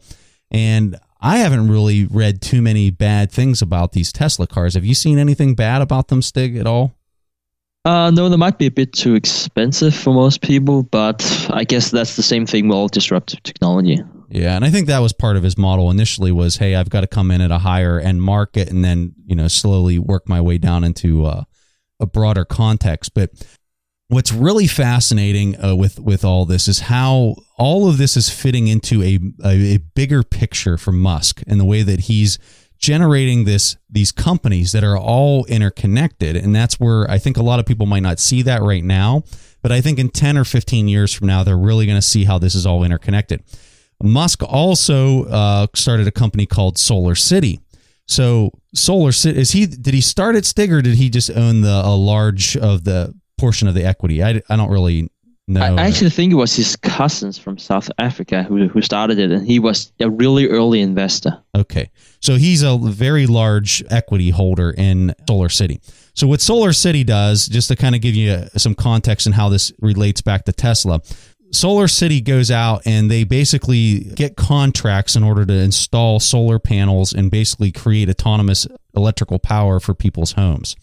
[0.51, 4.73] And I haven't really read too many bad things about these Tesla cars.
[4.73, 6.95] Have you seen anything bad about them, Stig, at all?
[7.85, 11.91] Uh, no, they might be a bit too expensive for most people, but I guess
[11.91, 13.99] that's the same thing with all disruptive technology.
[14.31, 17.03] Yeah, and I think that was part of his model initially was, hey, I've got
[17.03, 20.41] to come in at a higher end market and then you know slowly work my
[20.41, 21.45] way down into uh,
[22.01, 23.13] a broader context.
[23.13, 23.33] But
[24.09, 28.69] what's really fascinating uh, with with all this is how all of this is fitting
[28.69, 32.39] into a, a, a bigger picture for Musk and the way that he's
[32.79, 37.59] generating this these companies that are all interconnected and that's where I think a lot
[37.59, 39.25] of people might not see that right now
[39.63, 42.25] but I think in 10 or 15 years from now they're really going to see
[42.25, 43.43] how this is all interconnected.
[44.03, 47.61] Musk also uh, started a company called Solar City.
[48.07, 51.63] So Solar City is he did he start at Stig or did he just own
[51.63, 54.23] the a large of the portion of the equity.
[54.23, 55.11] I, I don't really
[55.49, 55.61] know.
[55.61, 59.47] I actually think it was his cousins from South Africa who, who started it, and
[59.47, 61.39] he was a really early investor.
[61.55, 61.91] Okay.
[62.21, 65.81] So he's a very large equity holder in Solar City.
[66.15, 69.49] So what Solar City does, just to kind of give you some context and how
[69.49, 71.01] this relates back to Tesla,
[71.53, 77.13] Solar City goes out and they basically get contracts in order to install solar panels
[77.13, 80.75] and basically create autonomous electrical power for people's homes.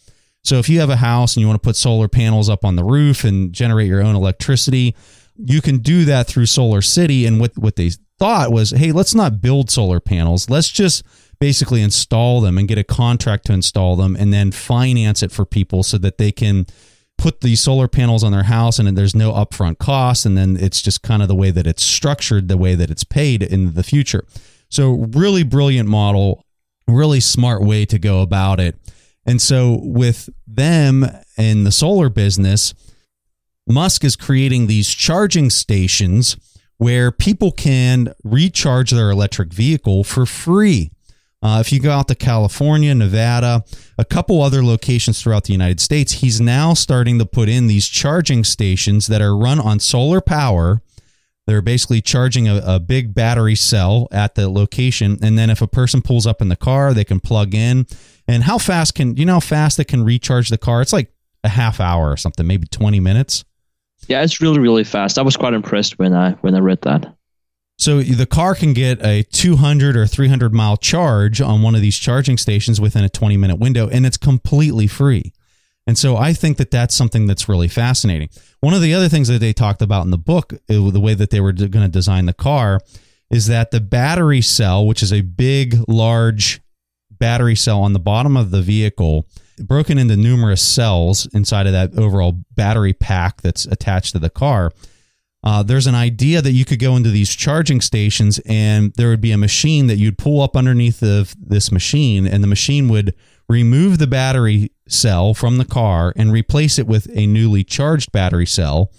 [0.43, 2.75] So if you have a house and you want to put solar panels up on
[2.75, 4.95] the roof and generate your own electricity,
[5.37, 7.25] you can do that through Solar City.
[7.25, 10.49] And what, what they thought was, hey, let's not build solar panels.
[10.49, 11.03] Let's just
[11.39, 15.45] basically install them and get a contract to install them and then finance it for
[15.45, 16.65] people so that they can
[17.17, 20.81] put the solar panels on their house and there's no upfront cost and then it's
[20.81, 23.83] just kind of the way that it's structured the way that it's paid in the
[23.83, 24.25] future
[24.69, 26.43] so really brilliant model
[26.87, 28.75] really smart way to go about it
[29.25, 31.05] and so with them
[31.37, 32.73] in the solar business
[33.67, 36.37] musk is creating these charging stations
[36.77, 40.91] where people can recharge their electric vehicle for free
[41.43, 43.65] uh, if you go out to California, Nevada,
[43.97, 47.89] a couple other locations throughout the United States, he's now starting to put in these
[47.89, 50.81] charging stations that are run on solar power.
[51.45, 55.17] They're basically charging a, a big battery cell at the location.
[55.21, 57.85] And then if a person pulls up in the car, they can plug in.
[58.27, 60.81] And how fast can, you know how fast they can recharge the car?
[60.81, 61.11] It's like
[61.43, 63.43] a half hour or something, maybe 20 minutes.
[64.07, 65.17] Yeah, it's really, really fast.
[65.17, 67.15] I was quite impressed when I when I read that.
[67.77, 71.97] So the car can get a 200 or 300 mile charge on one of these
[71.97, 75.33] charging stations within a 20 minute window, and it's completely free.
[75.85, 78.29] And so I think that that's something that's really fascinating.
[78.61, 81.13] One of the other things that they talked about in the book, uh, the way
[81.13, 82.79] that they were going to design the car,
[83.29, 86.61] is that the battery cell, which is a big, large
[87.11, 89.27] battery cell on the bottom of the vehicle,
[89.59, 94.71] broken into numerous cells inside of that overall battery pack that's attached to the car
[95.43, 99.21] uh, there's an idea that you could go into these charging stations and there would
[99.21, 103.13] be a machine that you'd pull up underneath of this machine and the machine would
[103.49, 108.45] remove the battery cell from the car and replace it with a newly charged battery
[108.45, 108.91] cell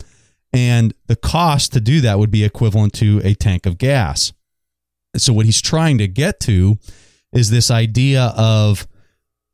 [0.53, 4.33] and the cost to do that would be equivalent to a tank of gas
[5.17, 6.79] so what he's trying to get to
[7.33, 8.87] is this idea of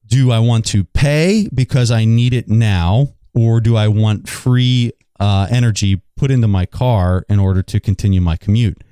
[0.07, 4.93] do i want to pay because i need it now or do i want free
[5.21, 8.83] uh, energy put into my car in order to continue my commute.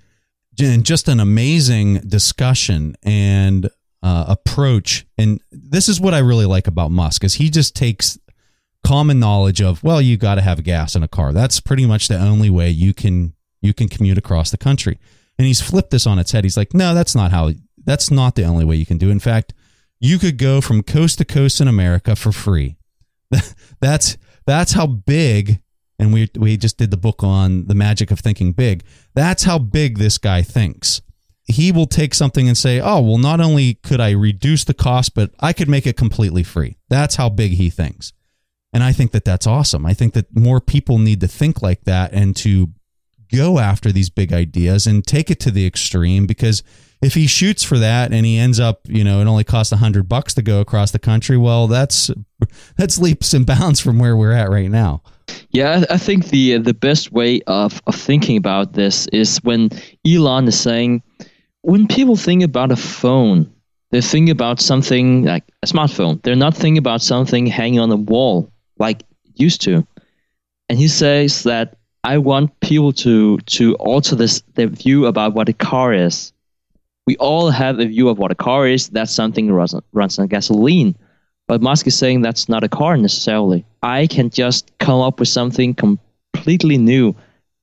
[0.60, 3.70] And just an amazing discussion and
[4.02, 5.06] uh, approach.
[5.16, 8.18] And this is what I really like about Musk is he just takes
[8.84, 11.32] common knowledge of well, you got to have gas in a car.
[11.32, 14.98] That's pretty much the only way you can you can commute across the country.
[15.38, 16.44] And he's flipped this on its head.
[16.44, 17.52] He's like, no, that's not how.
[17.84, 19.10] That's not the only way you can do.
[19.10, 19.54] In fact,
[20.00, 22.76] you could go from coast to coast in America for free.
[23.80, 25.60] that's that's how big
[25.98, 28.84] and we we just did the book on the magic of thinking big.
[29.14, 31.00] That's how big this guy thinks.
[31.50, 35.14] He will take something and say, "Oh, well, not only could I reduce the cost,
[35.14, 38.12] but I could make it completely free." That's how big he thinks.
[38.72, 39.86] And I think that that's awesome.
[39.86, 42.68] I think that more people need to think like that and to
[43.32, 46.62] go after these big ideas and take it to the extreme because
[47.00, 49.76] if he shoots for that and he ends up, you know, it only costs a
[49.76, 52.10] hundred bucks to go across the country, well, that's
[52.76, 55.02] that's leaps and bounds from where we're at right now.
[55.50, 59.70] Yeah, I think the the best way of, of thinking about this is when
[60.06, 61.02] Elon is saying,
[61.62, 63.52] when people think about a phone,
[63.90, 66.22] they think about something like a smartphone.
[66.22, 69.02] They're not thinking about something hanging on the wall like
[69.34, 69.86] used to.
[70.68, 75.48] And he says that I want people to to alter this their view about what
[75.48, 76.32] a car is.
[77.06, 78.88] We all have a view of what a car is.
[78.88, 80.94] That's something runs, runs on gasoline.
[81.46, 83.64] But Musk is saying that's not a car necessarily.
[83.82, 87.14] I can just come up with something completely new,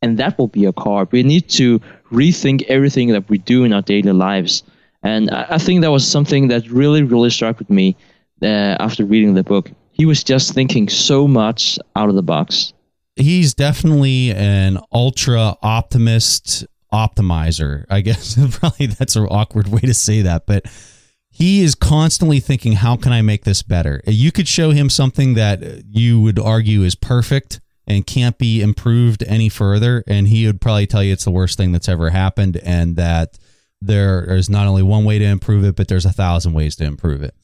[0.02, 1.08] and that will be a car.
[1.12, 1.80] We need to
[2.12, 4.64] rethink everything that we do in our daily lives.
[5.04, 7.96] And I, think that was something that really, really struck with me
[8.42, 8.46] uh,
[8.80, 9.70] after reading the book.
[9.92, 12.74] He was just thinking so much out of the box.
[13.16, 17.86] He's definitely an ultra optimist optimizer.
[17.90, 20.66] I guess probably that's an awkward way to say that, but
[21.30, 24.02] he is constantly thinking, how can I make this better?
[24.08, 29.24] You could show him something that you would argue is perfect and can't be improved
[29.24, 30.04] any further.
[30.08, 33.38] And he would probably tell you it's the worst thing that's ever happened and that
[33.82, 36.86] there is not only one way to improve it, but there's a thousand ways to
[36.86, 37.36] improve it.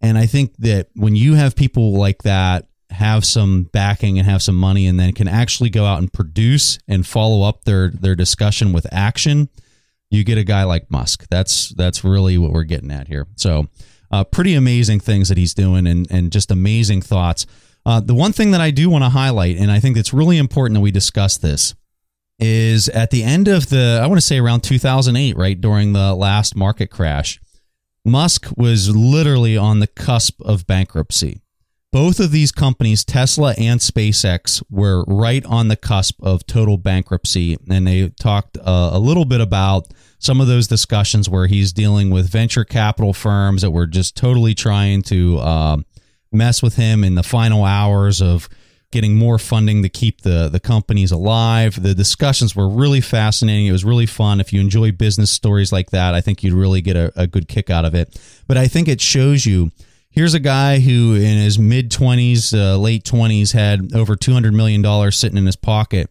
[0.00, 4.42] And I think that when you have people like that have some backing and have
[4.42, 8.16] some money and then can actually go out and produce and follow up their their
[8.16, 9.48] discussion with action,
[10.10, 11.26] you get a guy like Musk.
[11.30, 13.26] That's that's really what we're getting at here.
[13.36, 13.68] So,
[14.10, 17.46] uh, pretty amazing things that he's doing, and and just amazing thoughts.
[17.86, 20.36] Uh, the one thing that I do want to highlight, and I think it's really
[20.38, 21.74] important that we discuss this,
[22.38, 26.14] is at the end of the I want to say around 2008, right during the
[26.14, 27.40] last market crash,
[28.04, 31.40] Musk was literally on the cusp of bankruptcy.
[31.92, 37.56] both of these companies, Tesla and SpaceX, were right on the cusp of total bankruptcy.
[37.68, 42.10] And they talked uh, a little bit about some of those discussions where he's dealing
[42.10, 45.76] with venture capital firms that were just totally trying to uh,
[46.32, 48.48] mess with him in the final hours of
[48.92, 51.80] getting more funding to keep the the companies alive.
[51.80, 53.66] The discussions were really fascinating.
[53.66, 54.40] It was really fun.
[54.40, 57.48] If you enjoy business stories like that, I think you'd really get a, a good
[57.48, 58.20] kick out of it.
[58.48, 59.70] But I think it shows you
[60.10, 64.82] here's a guy who in his mid 20s, uh, late 20s had over 200 million
[64.82, 66.10] dollars sitting in his pocket.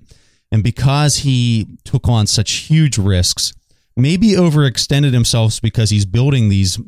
[0.51, 3.53] And because he took on such huge risks,
[3.95, 6.80] maybe overextended himself because he's building these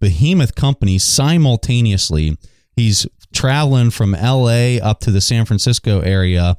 [0.00, 2.36] behemoth companies simultaneously.
[2.76, 6.56] He's traveling from LA up to the San Francisco area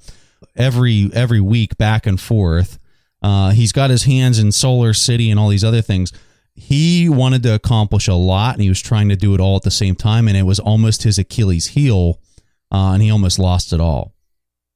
[0.55, 2.80] every every week back and forth.
[3.22, 6.11] Uh, he's got his hands in Solar City and all these other things.
[6.55, 9.63] He wanted to accomplish a lot, and he was trying to do it all at
[9.63, 12.20] the same time, and it was almost his Achilles heel,
[12.72, 14.15] uh, and he almost lost it all.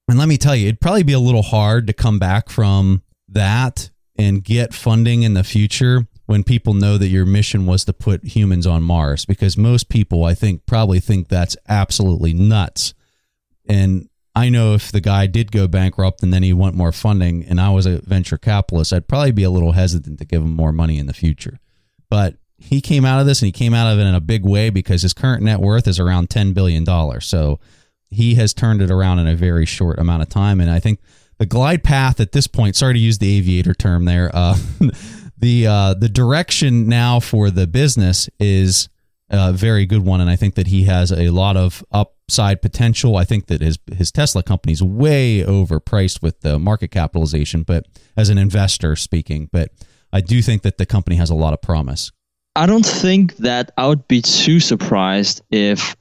[0.08, 3.02] And let me tell you, it'd probably be a little hard to come back from
[3.30, 7.92] that and get funding in the future when people know that your mission was to
[7.92, 12.94] put humans on Mars because most people I think probably think that's absolutely nuts.
[13.68, 17.44] And I know if the guy did go bankrupt and then he want more funding
[17.44, 20.56] and I was a venture capitalist, I'd probably be a little hesitant to give him
[20.56, 21.60] more money in the future.
[22.10, 24.46] But he came out of this and he came out of it in a big
[24.46, 26.86] way because his current net worth is around $10 billion.
[27.20, 27.60] So
[28.10, 30.62] he has turned it around in a very short amount of time.
[30.62, 31.02] And I think
[31.40, 34.56] the glide path at this point, sorry to use the aviator term there, uh,
[35.42, 38.88] the uh, the direction now for the business is
[39.30, 43.18] a very good one, and I think that he has a lot of upside potential.
[43.18, 47.86] I think that his his Tesla company is way overpriced with the market capitalization, but
[48.16, 49.70] as an investor speaking, but
[50.14, 52.12] I do think that the company has a lot of promise.
[52.56, 55.96] I don't think that I would be too surprised if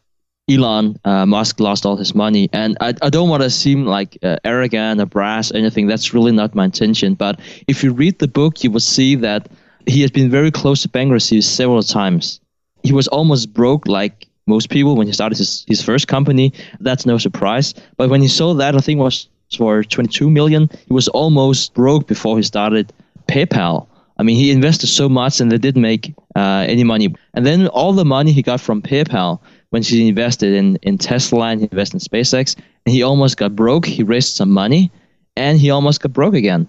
[0.51, 2.49] Elon uh, Musk lost all his money.
[2.53, 5.87] And I, I don't want to seem like uh, arrogant or brass or anything.
[5.87, 7.15] That's really not my intention.
[7.15, 9.49] But if you read the book, you will see that
[9.87, 12.41] he has been very close to bankruptcy several times.
[12.83, 16.53] He was almost broke, like most people, when he started his, his first company.
[16.81, 17.75] That's no surprise.
[17.97, 21.75] But when he sold that, I think it was for 22 million, he was almost
[21.75, 22.93] broke before he started
[23.29, 23.87] PayPal.
[24.17, 27.15] I mean, he invested so much and they didn't make uh, any money.
[27.33, 29.41] And then all the money he got from PayPal,
[29.71, 33.57] when he invested in, in Tesla and he invested in SpaceX, and he almost got
[33.57, 33.87] broke.
[33.87, 34.91] He raised some money,
[35.37, 36.69] and he almost got broke again.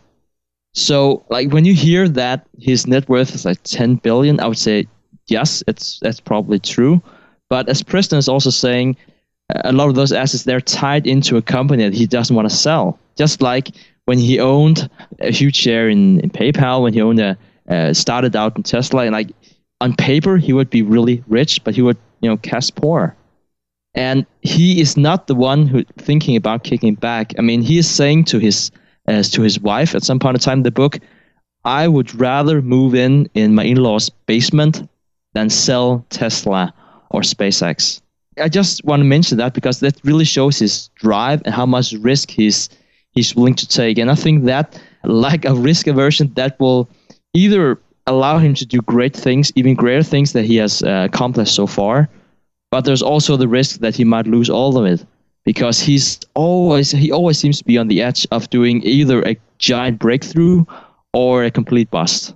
[0.73, 4.57] So, like when you hear that his net worth is like 10 billion, I would
[4.57, 4.87] say
[5.27, 7.01] yes, it's that's probably true.
[7.49, 8.95] But as Preston is also saying,
[9.65, 12.55] a lot of those assets they're tied into a company that he doesn't want to
[12.55, 12.97] sell.
[13.17, 13.69] Just like
[14.05, 14.89] when he owned
[15.19, 17.37] a huge share in, in PayPal, when he owned a
[17.69, 19.29] uh, started out in Tesla, and like
[19.79, 23.15] on paper he would be really rich, but he would you know, cast poor.
[23.93, 27.33] And he is not the one who thinking about kicking back.
[27.37, 28.71] I mean, he is saying to his
[29.07, 30.99] as to his wife at some point in time in the book,
[31.65, 34.87] I would rather move in in my in-laws' basement
[35.33, 36.73] than sell Tesla
[37.09, 38.01] or SpaceX.
[38.39, 41.93] I just want to mention that because that really shows his drive and how much
[41.93, 42.69] risk he's
[43.11, 43.97] he's willing to take.
[43.97, 46.89] And I think that lack of risk aversion that will
[47.33, 47.77] either
[48.11, 51.65] allow him to do great things, even greater things that he has uh, accomplished so
[51.65, 52.09] far.
[52.69, 55.05] But there's also the risk that he might lose all of it
[55.43, 59.35] because he's always he always seems to be on the edge of doing either a
[59.57, 60.65] giant breakthrough
[61.13, 62.33] or a complete bust.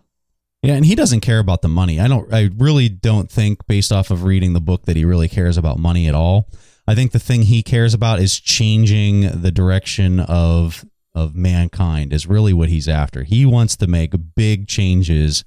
[0.62, 2.00] Yeah, and he doesn't care about the money.
[2.00, 5.30] I don't I really don't think based off of reading the book that he really
[5.30, 6.50] cares about money at all.
[6.88, 12.28] I think the thing he cares about is changing the direction of of mankind is
[12.28, 13.24] really what he's after.
[13.24, 15.46] He wants to make big changes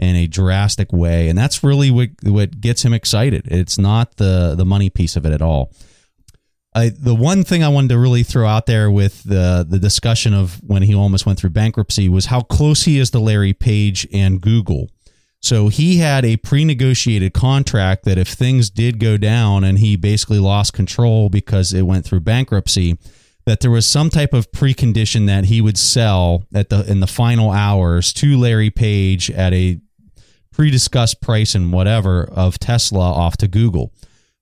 [0.00, 3.46] in a drastic way, and that's really what what gets him excited.
[3.46, 5.70] It's not the the money piece of it at all.
[6.74, 10.32] I, the one thing I wanted to really throw out there with the the discussion
[10.34, 14.08] of when he almost went through bankruptcy was how close he is to Larry Page
[14.12, 14.88] and Google.
[15.42, 20.38] So he had a pre-negotiated contract that if things did go down and he basically
[20.38, 22.98] lost control because it went through bankruptcy,
[23.46, 27.06] that there was some type of precondition that he would sell at the in the
[27.06, 29.80] final hours to Larry Page at a
[30.60, 33.94] pre-discussed price and whatever of Tesla off to Google.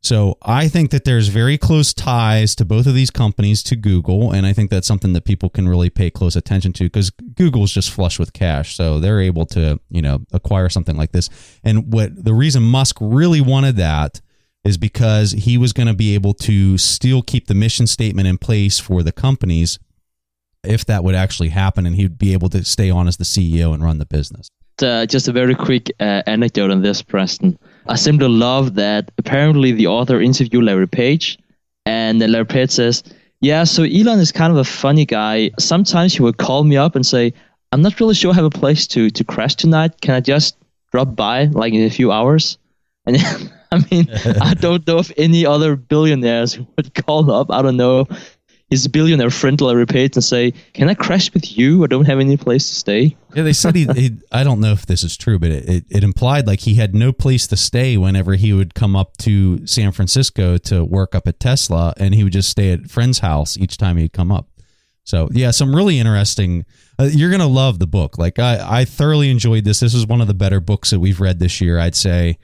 [0.03, 4.33] So I think that there's very close ties to both of these companies to Google,
[4.33, 7.71] and I think that's something that people can really pay close attention to because Google's
[7.71, 11.31] just flush with cash, so they're able to you know acquire something like this.
[11.63, 14.21] And what the reason Musk really wanted that
[14.65, 18.39] is because he was going to be able to still keep the mission statement in
[18.39, 19.79] place for the companies
[20.65, 23.73] if that would actually happen, and he'd be able to stay on as the CEO
[23.73, 24.51] and run the business
[24.83, 27.59] uh, just a very quick uh, anecdote on this, Preston.
[27.87, 31.39] I seem to love that apparently the author interviewed Larry Page
[31.87, 33.03] And Larry Page says,
[33.41, 35.51] Yeah, so Elon is kind of a funny guy.
[35.59, 37.33] Sometimes he would call me up and say,
[37.73, 40.01] I'm not really sure I have a place to, to crash tonight.
[40.01, 40.57] Can I just
[40.93, 42.59] drop by like in a few hours?
[43.07, 43.17] And
[43.73, 44.09] I mean,
[44.41, 47.51] I don't know if any other billionaires would call up.
[47.51, 48.07] I don't know
[48.71, 51.85] his billionaire friend Larry Page and say, "Can I crash with you?
[51.85, 53.87] I don't have any place to stay." Yeah, they said he.
[53.87, 56.75] he I don't know if this is true, but it, it, it, implied like he
[56.75, 61.15] had no place to stay whenever he would come up to San Francisco to work
[61.15, 64.31] up at Tesla, and he would just stay at friend's house each time he'd come
[64.31, 64.49] up.
[65.05, 66.67] So yeah, some really interesting.
[66.99, 68.19] Uh, you're gonna love the book.
[68.19, 69.81] Like I, I thoroughly enjoyed this.
[69.81, 71.79] This is one of the better books that we've read this year.
[71.79, 72.39] I'd say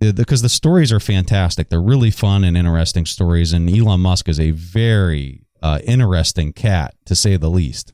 [0.00, 1.68] because the stories are fantastic.
[1.68, 3.52] They're really fun and interesting stories.
[3.52, 7.92] And Elon Musk is a very uh, interesting cat, to say the least.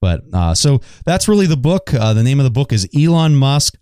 [0.00, 1.92] But uh, so that's really the book.
[1.92, 3.74] Uh, the name of the book is Elon Musk.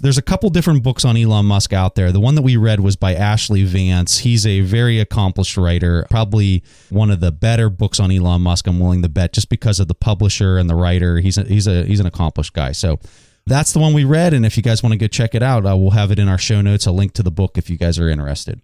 [0.00, 2.12] There's a couple different books on Elon Musk out there.
[2.12, 4.18] The one that we read was by Ashlee Vance.
[4.18, 8.68] He's a very accomplished writer, probably one of the better books on Elon Musk.
[8.68, 11.18] I'm willing to bet just because of the publisher and the writer.
[11.18, 12.72] He's a, he's a he's an accomplished guy.
[12.72, 13.00] So
[13.44, 14.34] that's the one we read.
[14.34, 16.28] And if you guys want to go check it out, uh, we'll have it in
[16.28, 16.86] our show notes.
[16.86, 18.60] A link to the book if you guys are interested.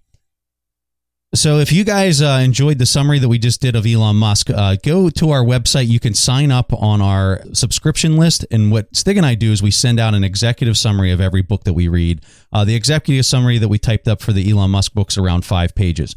[1.35, 4.49] So, if you guys uh, enjoyed the summary that we just did of Elon Musk,
[4.49, 5.87] uh, go to our website.
[5.87, 8.47] You can sign up on our subscription list.
[8.51, 11.43] And what Stig and I do is we send out an executive summary of every
[11.43, 12.25] book that we read.
[12.51, 15.75] Uh, the executive summary that we typed up for the Elon Musk books around five
[15.75, 16.17] pages.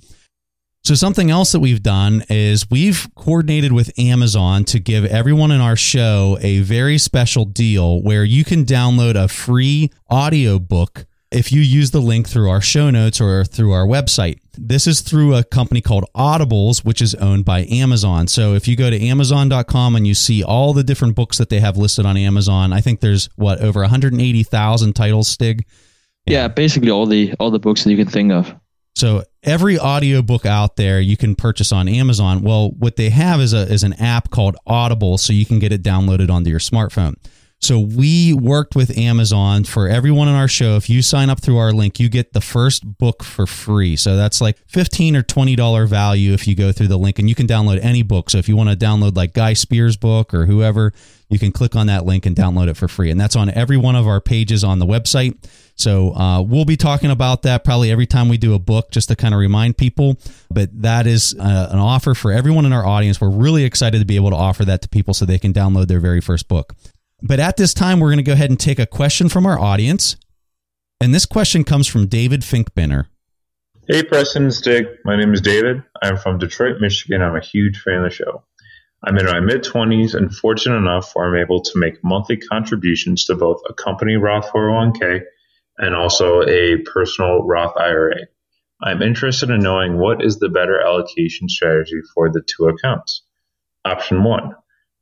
[0.86, 5.60] So, something else that we've done is we've coordinated with Amazon to give everyone in
[5.60, 11.52] our show a very special deal where you can download a free audio book if
[11.52, 14.40] you use the link through our show notes or through our website.
[14.58, 18.28] This is through a company called Audibles, which is owned by Amazon.
[18.28, 21.62] So if you go to amazon.com and you see all the different books that they
[21.62, 25.66] have listed on Amazon, I think there's what over 180,000 titles, Stig.
[26.26, 26.48] Yeah.
[26.50, 28.54] basically all the all the books that you can think of.
[28.96, 32.42] So every audiobook out there you can purchase on Amazon.
[32.42, 35.72] Well, what they have is a is an app called Audible so you can get
[35.72, 37.16] it downloaded onto your smartphone.
[37.62, 40.78] So we worked with Amazon for everyone on our show.
[40.78, 43.96] If you sign up through our link, you get the first book for free.
[43.96, 47.36] So that's like 15 or $20 value if you go through the link and you
[47.36, 48.32] can download any book.
[48.32, 50.92] So if you want to download like Guy Spier's book or whoever,
[51.30, 53.12] you can click on that link and download it for free.
[53.12, 55.38] And that's on every one of our pages on the website.
[55.76, 59.08] So uh, we'll be talking about that probably every time we do a book just
[59.10, 60.18] to kind of remind people.
[60.50, 63.22] But that is uh, an offer for everyone in our audience.
[63.22, 65.88] We're really excited to be able to offer that to people so they can download
[65.88, 66.76] their very first book.
[67.22, 69.60] But at this time, we're going to go ahead and take a question from our
[69.60, 70.16] audience.
[71.00, 73.08] And this question comes from David Finkbinner.
[73.88, 74.86] Hey, Preston Stig.
[75.06, 75.84] My name is David.
[76.02, 77.22] I'm from Detroit, Michigan.
[77.22, 78.44] I'm a huge fan of the show.
[79.04, 83.26] I'm in my mid 20s and fortunate enough where I'm able to make monthly contributions
[83.26, 85.22] to both a company Roth 401k
[85.78, 88.28] and also a personal Roth IRA.
[88.84, 93.24] I'm interested in knowing what is the better allocation strategy for the two accounts.
[93.84, 94.56] Option one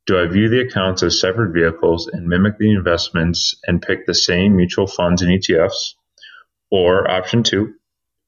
[0.06, 4.14] do I view the accounts as separate vehicles and mimic the investments and pick the
[4.14, 5.94] same mutual funds and ETFs?
[6.70, 7.74] Or option two,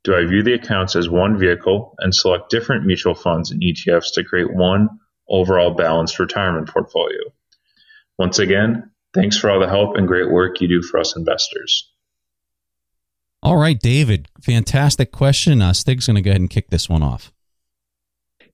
[0.04, 4.14] do I view the accounts as one vehicle and select different mutual funds and ETFs
[4.14, 4.88] to create one
[5.28, 7.20] overall balanced retirement portfolio?
[8.18, 11.88] Once again, thanks for all the help and great work you do for us investors.
[13.42, 15.62] All right, David, fantastic question.
[15.62, 17.32] Uh, Stig's going to go ahead and kick this one off.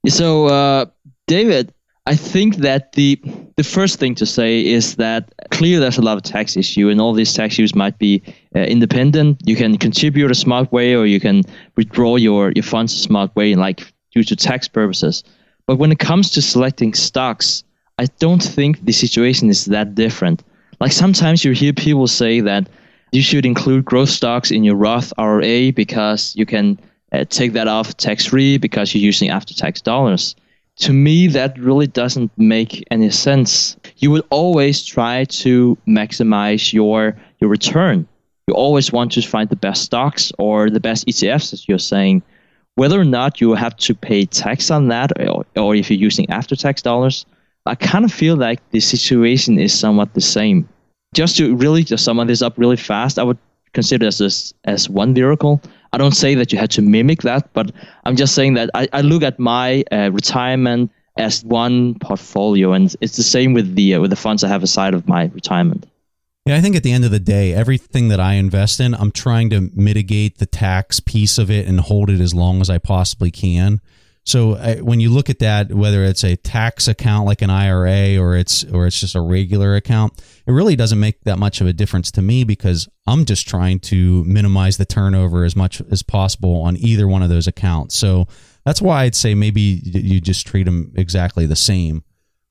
[0.07, 0.87] So, uh,
[1.27, 1.75] David,
[2.09, 3.21] I think that the
[3.57, 7.03] the first thing to say is that clearly there's a lot of tax issue, and
[7.03, 8.23] all these tax issues might be
[8.57, 9.43] uh, independent.
[9.45, 11.43] You can contribute a smart way, or you can
[11.77, 15.23] withdraw your your funds a smart way, like due to tax purposes.
[15.67, 17.63] But when it comes to selecting stocks,
[17.99, 20.43] I don't think the situation is that different.
[20.81, 22.71] Like sometimes you hear people say that
[23.13, 26.81] you should include growth stocks in your Roth IRA because you can
[27.13, 30.35] uh, take that off tax free because you're using after tax dollars
[30.79, 33.77] to me, that really doesn't make any sense.
[33.97, 38.07] You would always try to maximize your your return.
[38.47, 42.23] You always want to find the best stocks or the best ETFs, as you're saying.
[42.77, 46.31] Whether or not you have to pay tax on that, or, or if you're using
[46.31, 47.27] after tax dollars,
[47.67, 50.69] I kind of feel like the situation is somewhat the same.
[51.13, 53.39] Just to really just sum this up really fast, I would
[53.73, 55.61] consider this as, as one vehicle.
[55.93, 57.73] I don't say that you had to mimic that, but
[58.05, 62.95] I'm just saying that I, I look at my uh, retirement as one portfolio, and
[63.01, 65.87] it's the same with the uh, with the funds I have aside of my retirement.
[66.47, 69.11] Yeah, I think at the end of the day, everything that I invest in, I'm
[69.11, 72.79] trying to mitigate the tax piece of it and hold it as long as I
[72.79, 73.83] possibly can.
[74.29, 78.37] So when you look at that, whether it's a tax account like an IRA or
[78.37, 81.73] it's or it's just a regular account, it really doesn't make that much of a
[81.73, 86.61] difference to me because I'm just trying to minimize the turnover as much as possible
[86.61, 87.95] on either one of those accounts.
[87.97, 88.27] So
[88.69, 92.05] That's why I'd say maybe you just treat them exactly the same.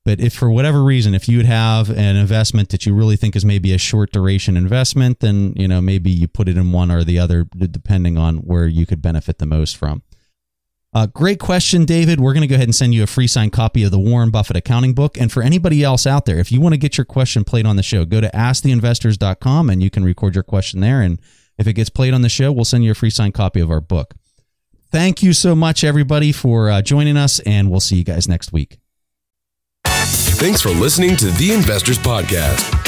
[0.04, 3.44] But if for whatever reason, if you'd have an investment that you really think is
[3.44, 7.04] maybe a short duration investment, then you know maybe you put it in one or
[7.04, 10.02] the other, depending on where you could benefit the most from.
[10.94, 12.18] Uh, great question, David.
[12.18, 14.30] We're going to go ahead and send you a free signed copy of the Warren
[14.30, 15.18] Buffett accounting book.
[15.18, 17.76] And for anybody else out there, if you want to get your question played on
[17.76, 21.02] the show, go to asktheinvestors.com and you can record your question there.
[21.02, 21.20] And
[21.58, 23.70] if it gets played on the show, we'll send you a free signed copy of
[23.70, 24.14] our book.
[24.90, 28.52] Thank you so much, everybody, for uh, joining us, and we'll see you guys next
[28.52, 28.78] week.
[29.84, 32.87] Thanks for listening to the Investors Podcast.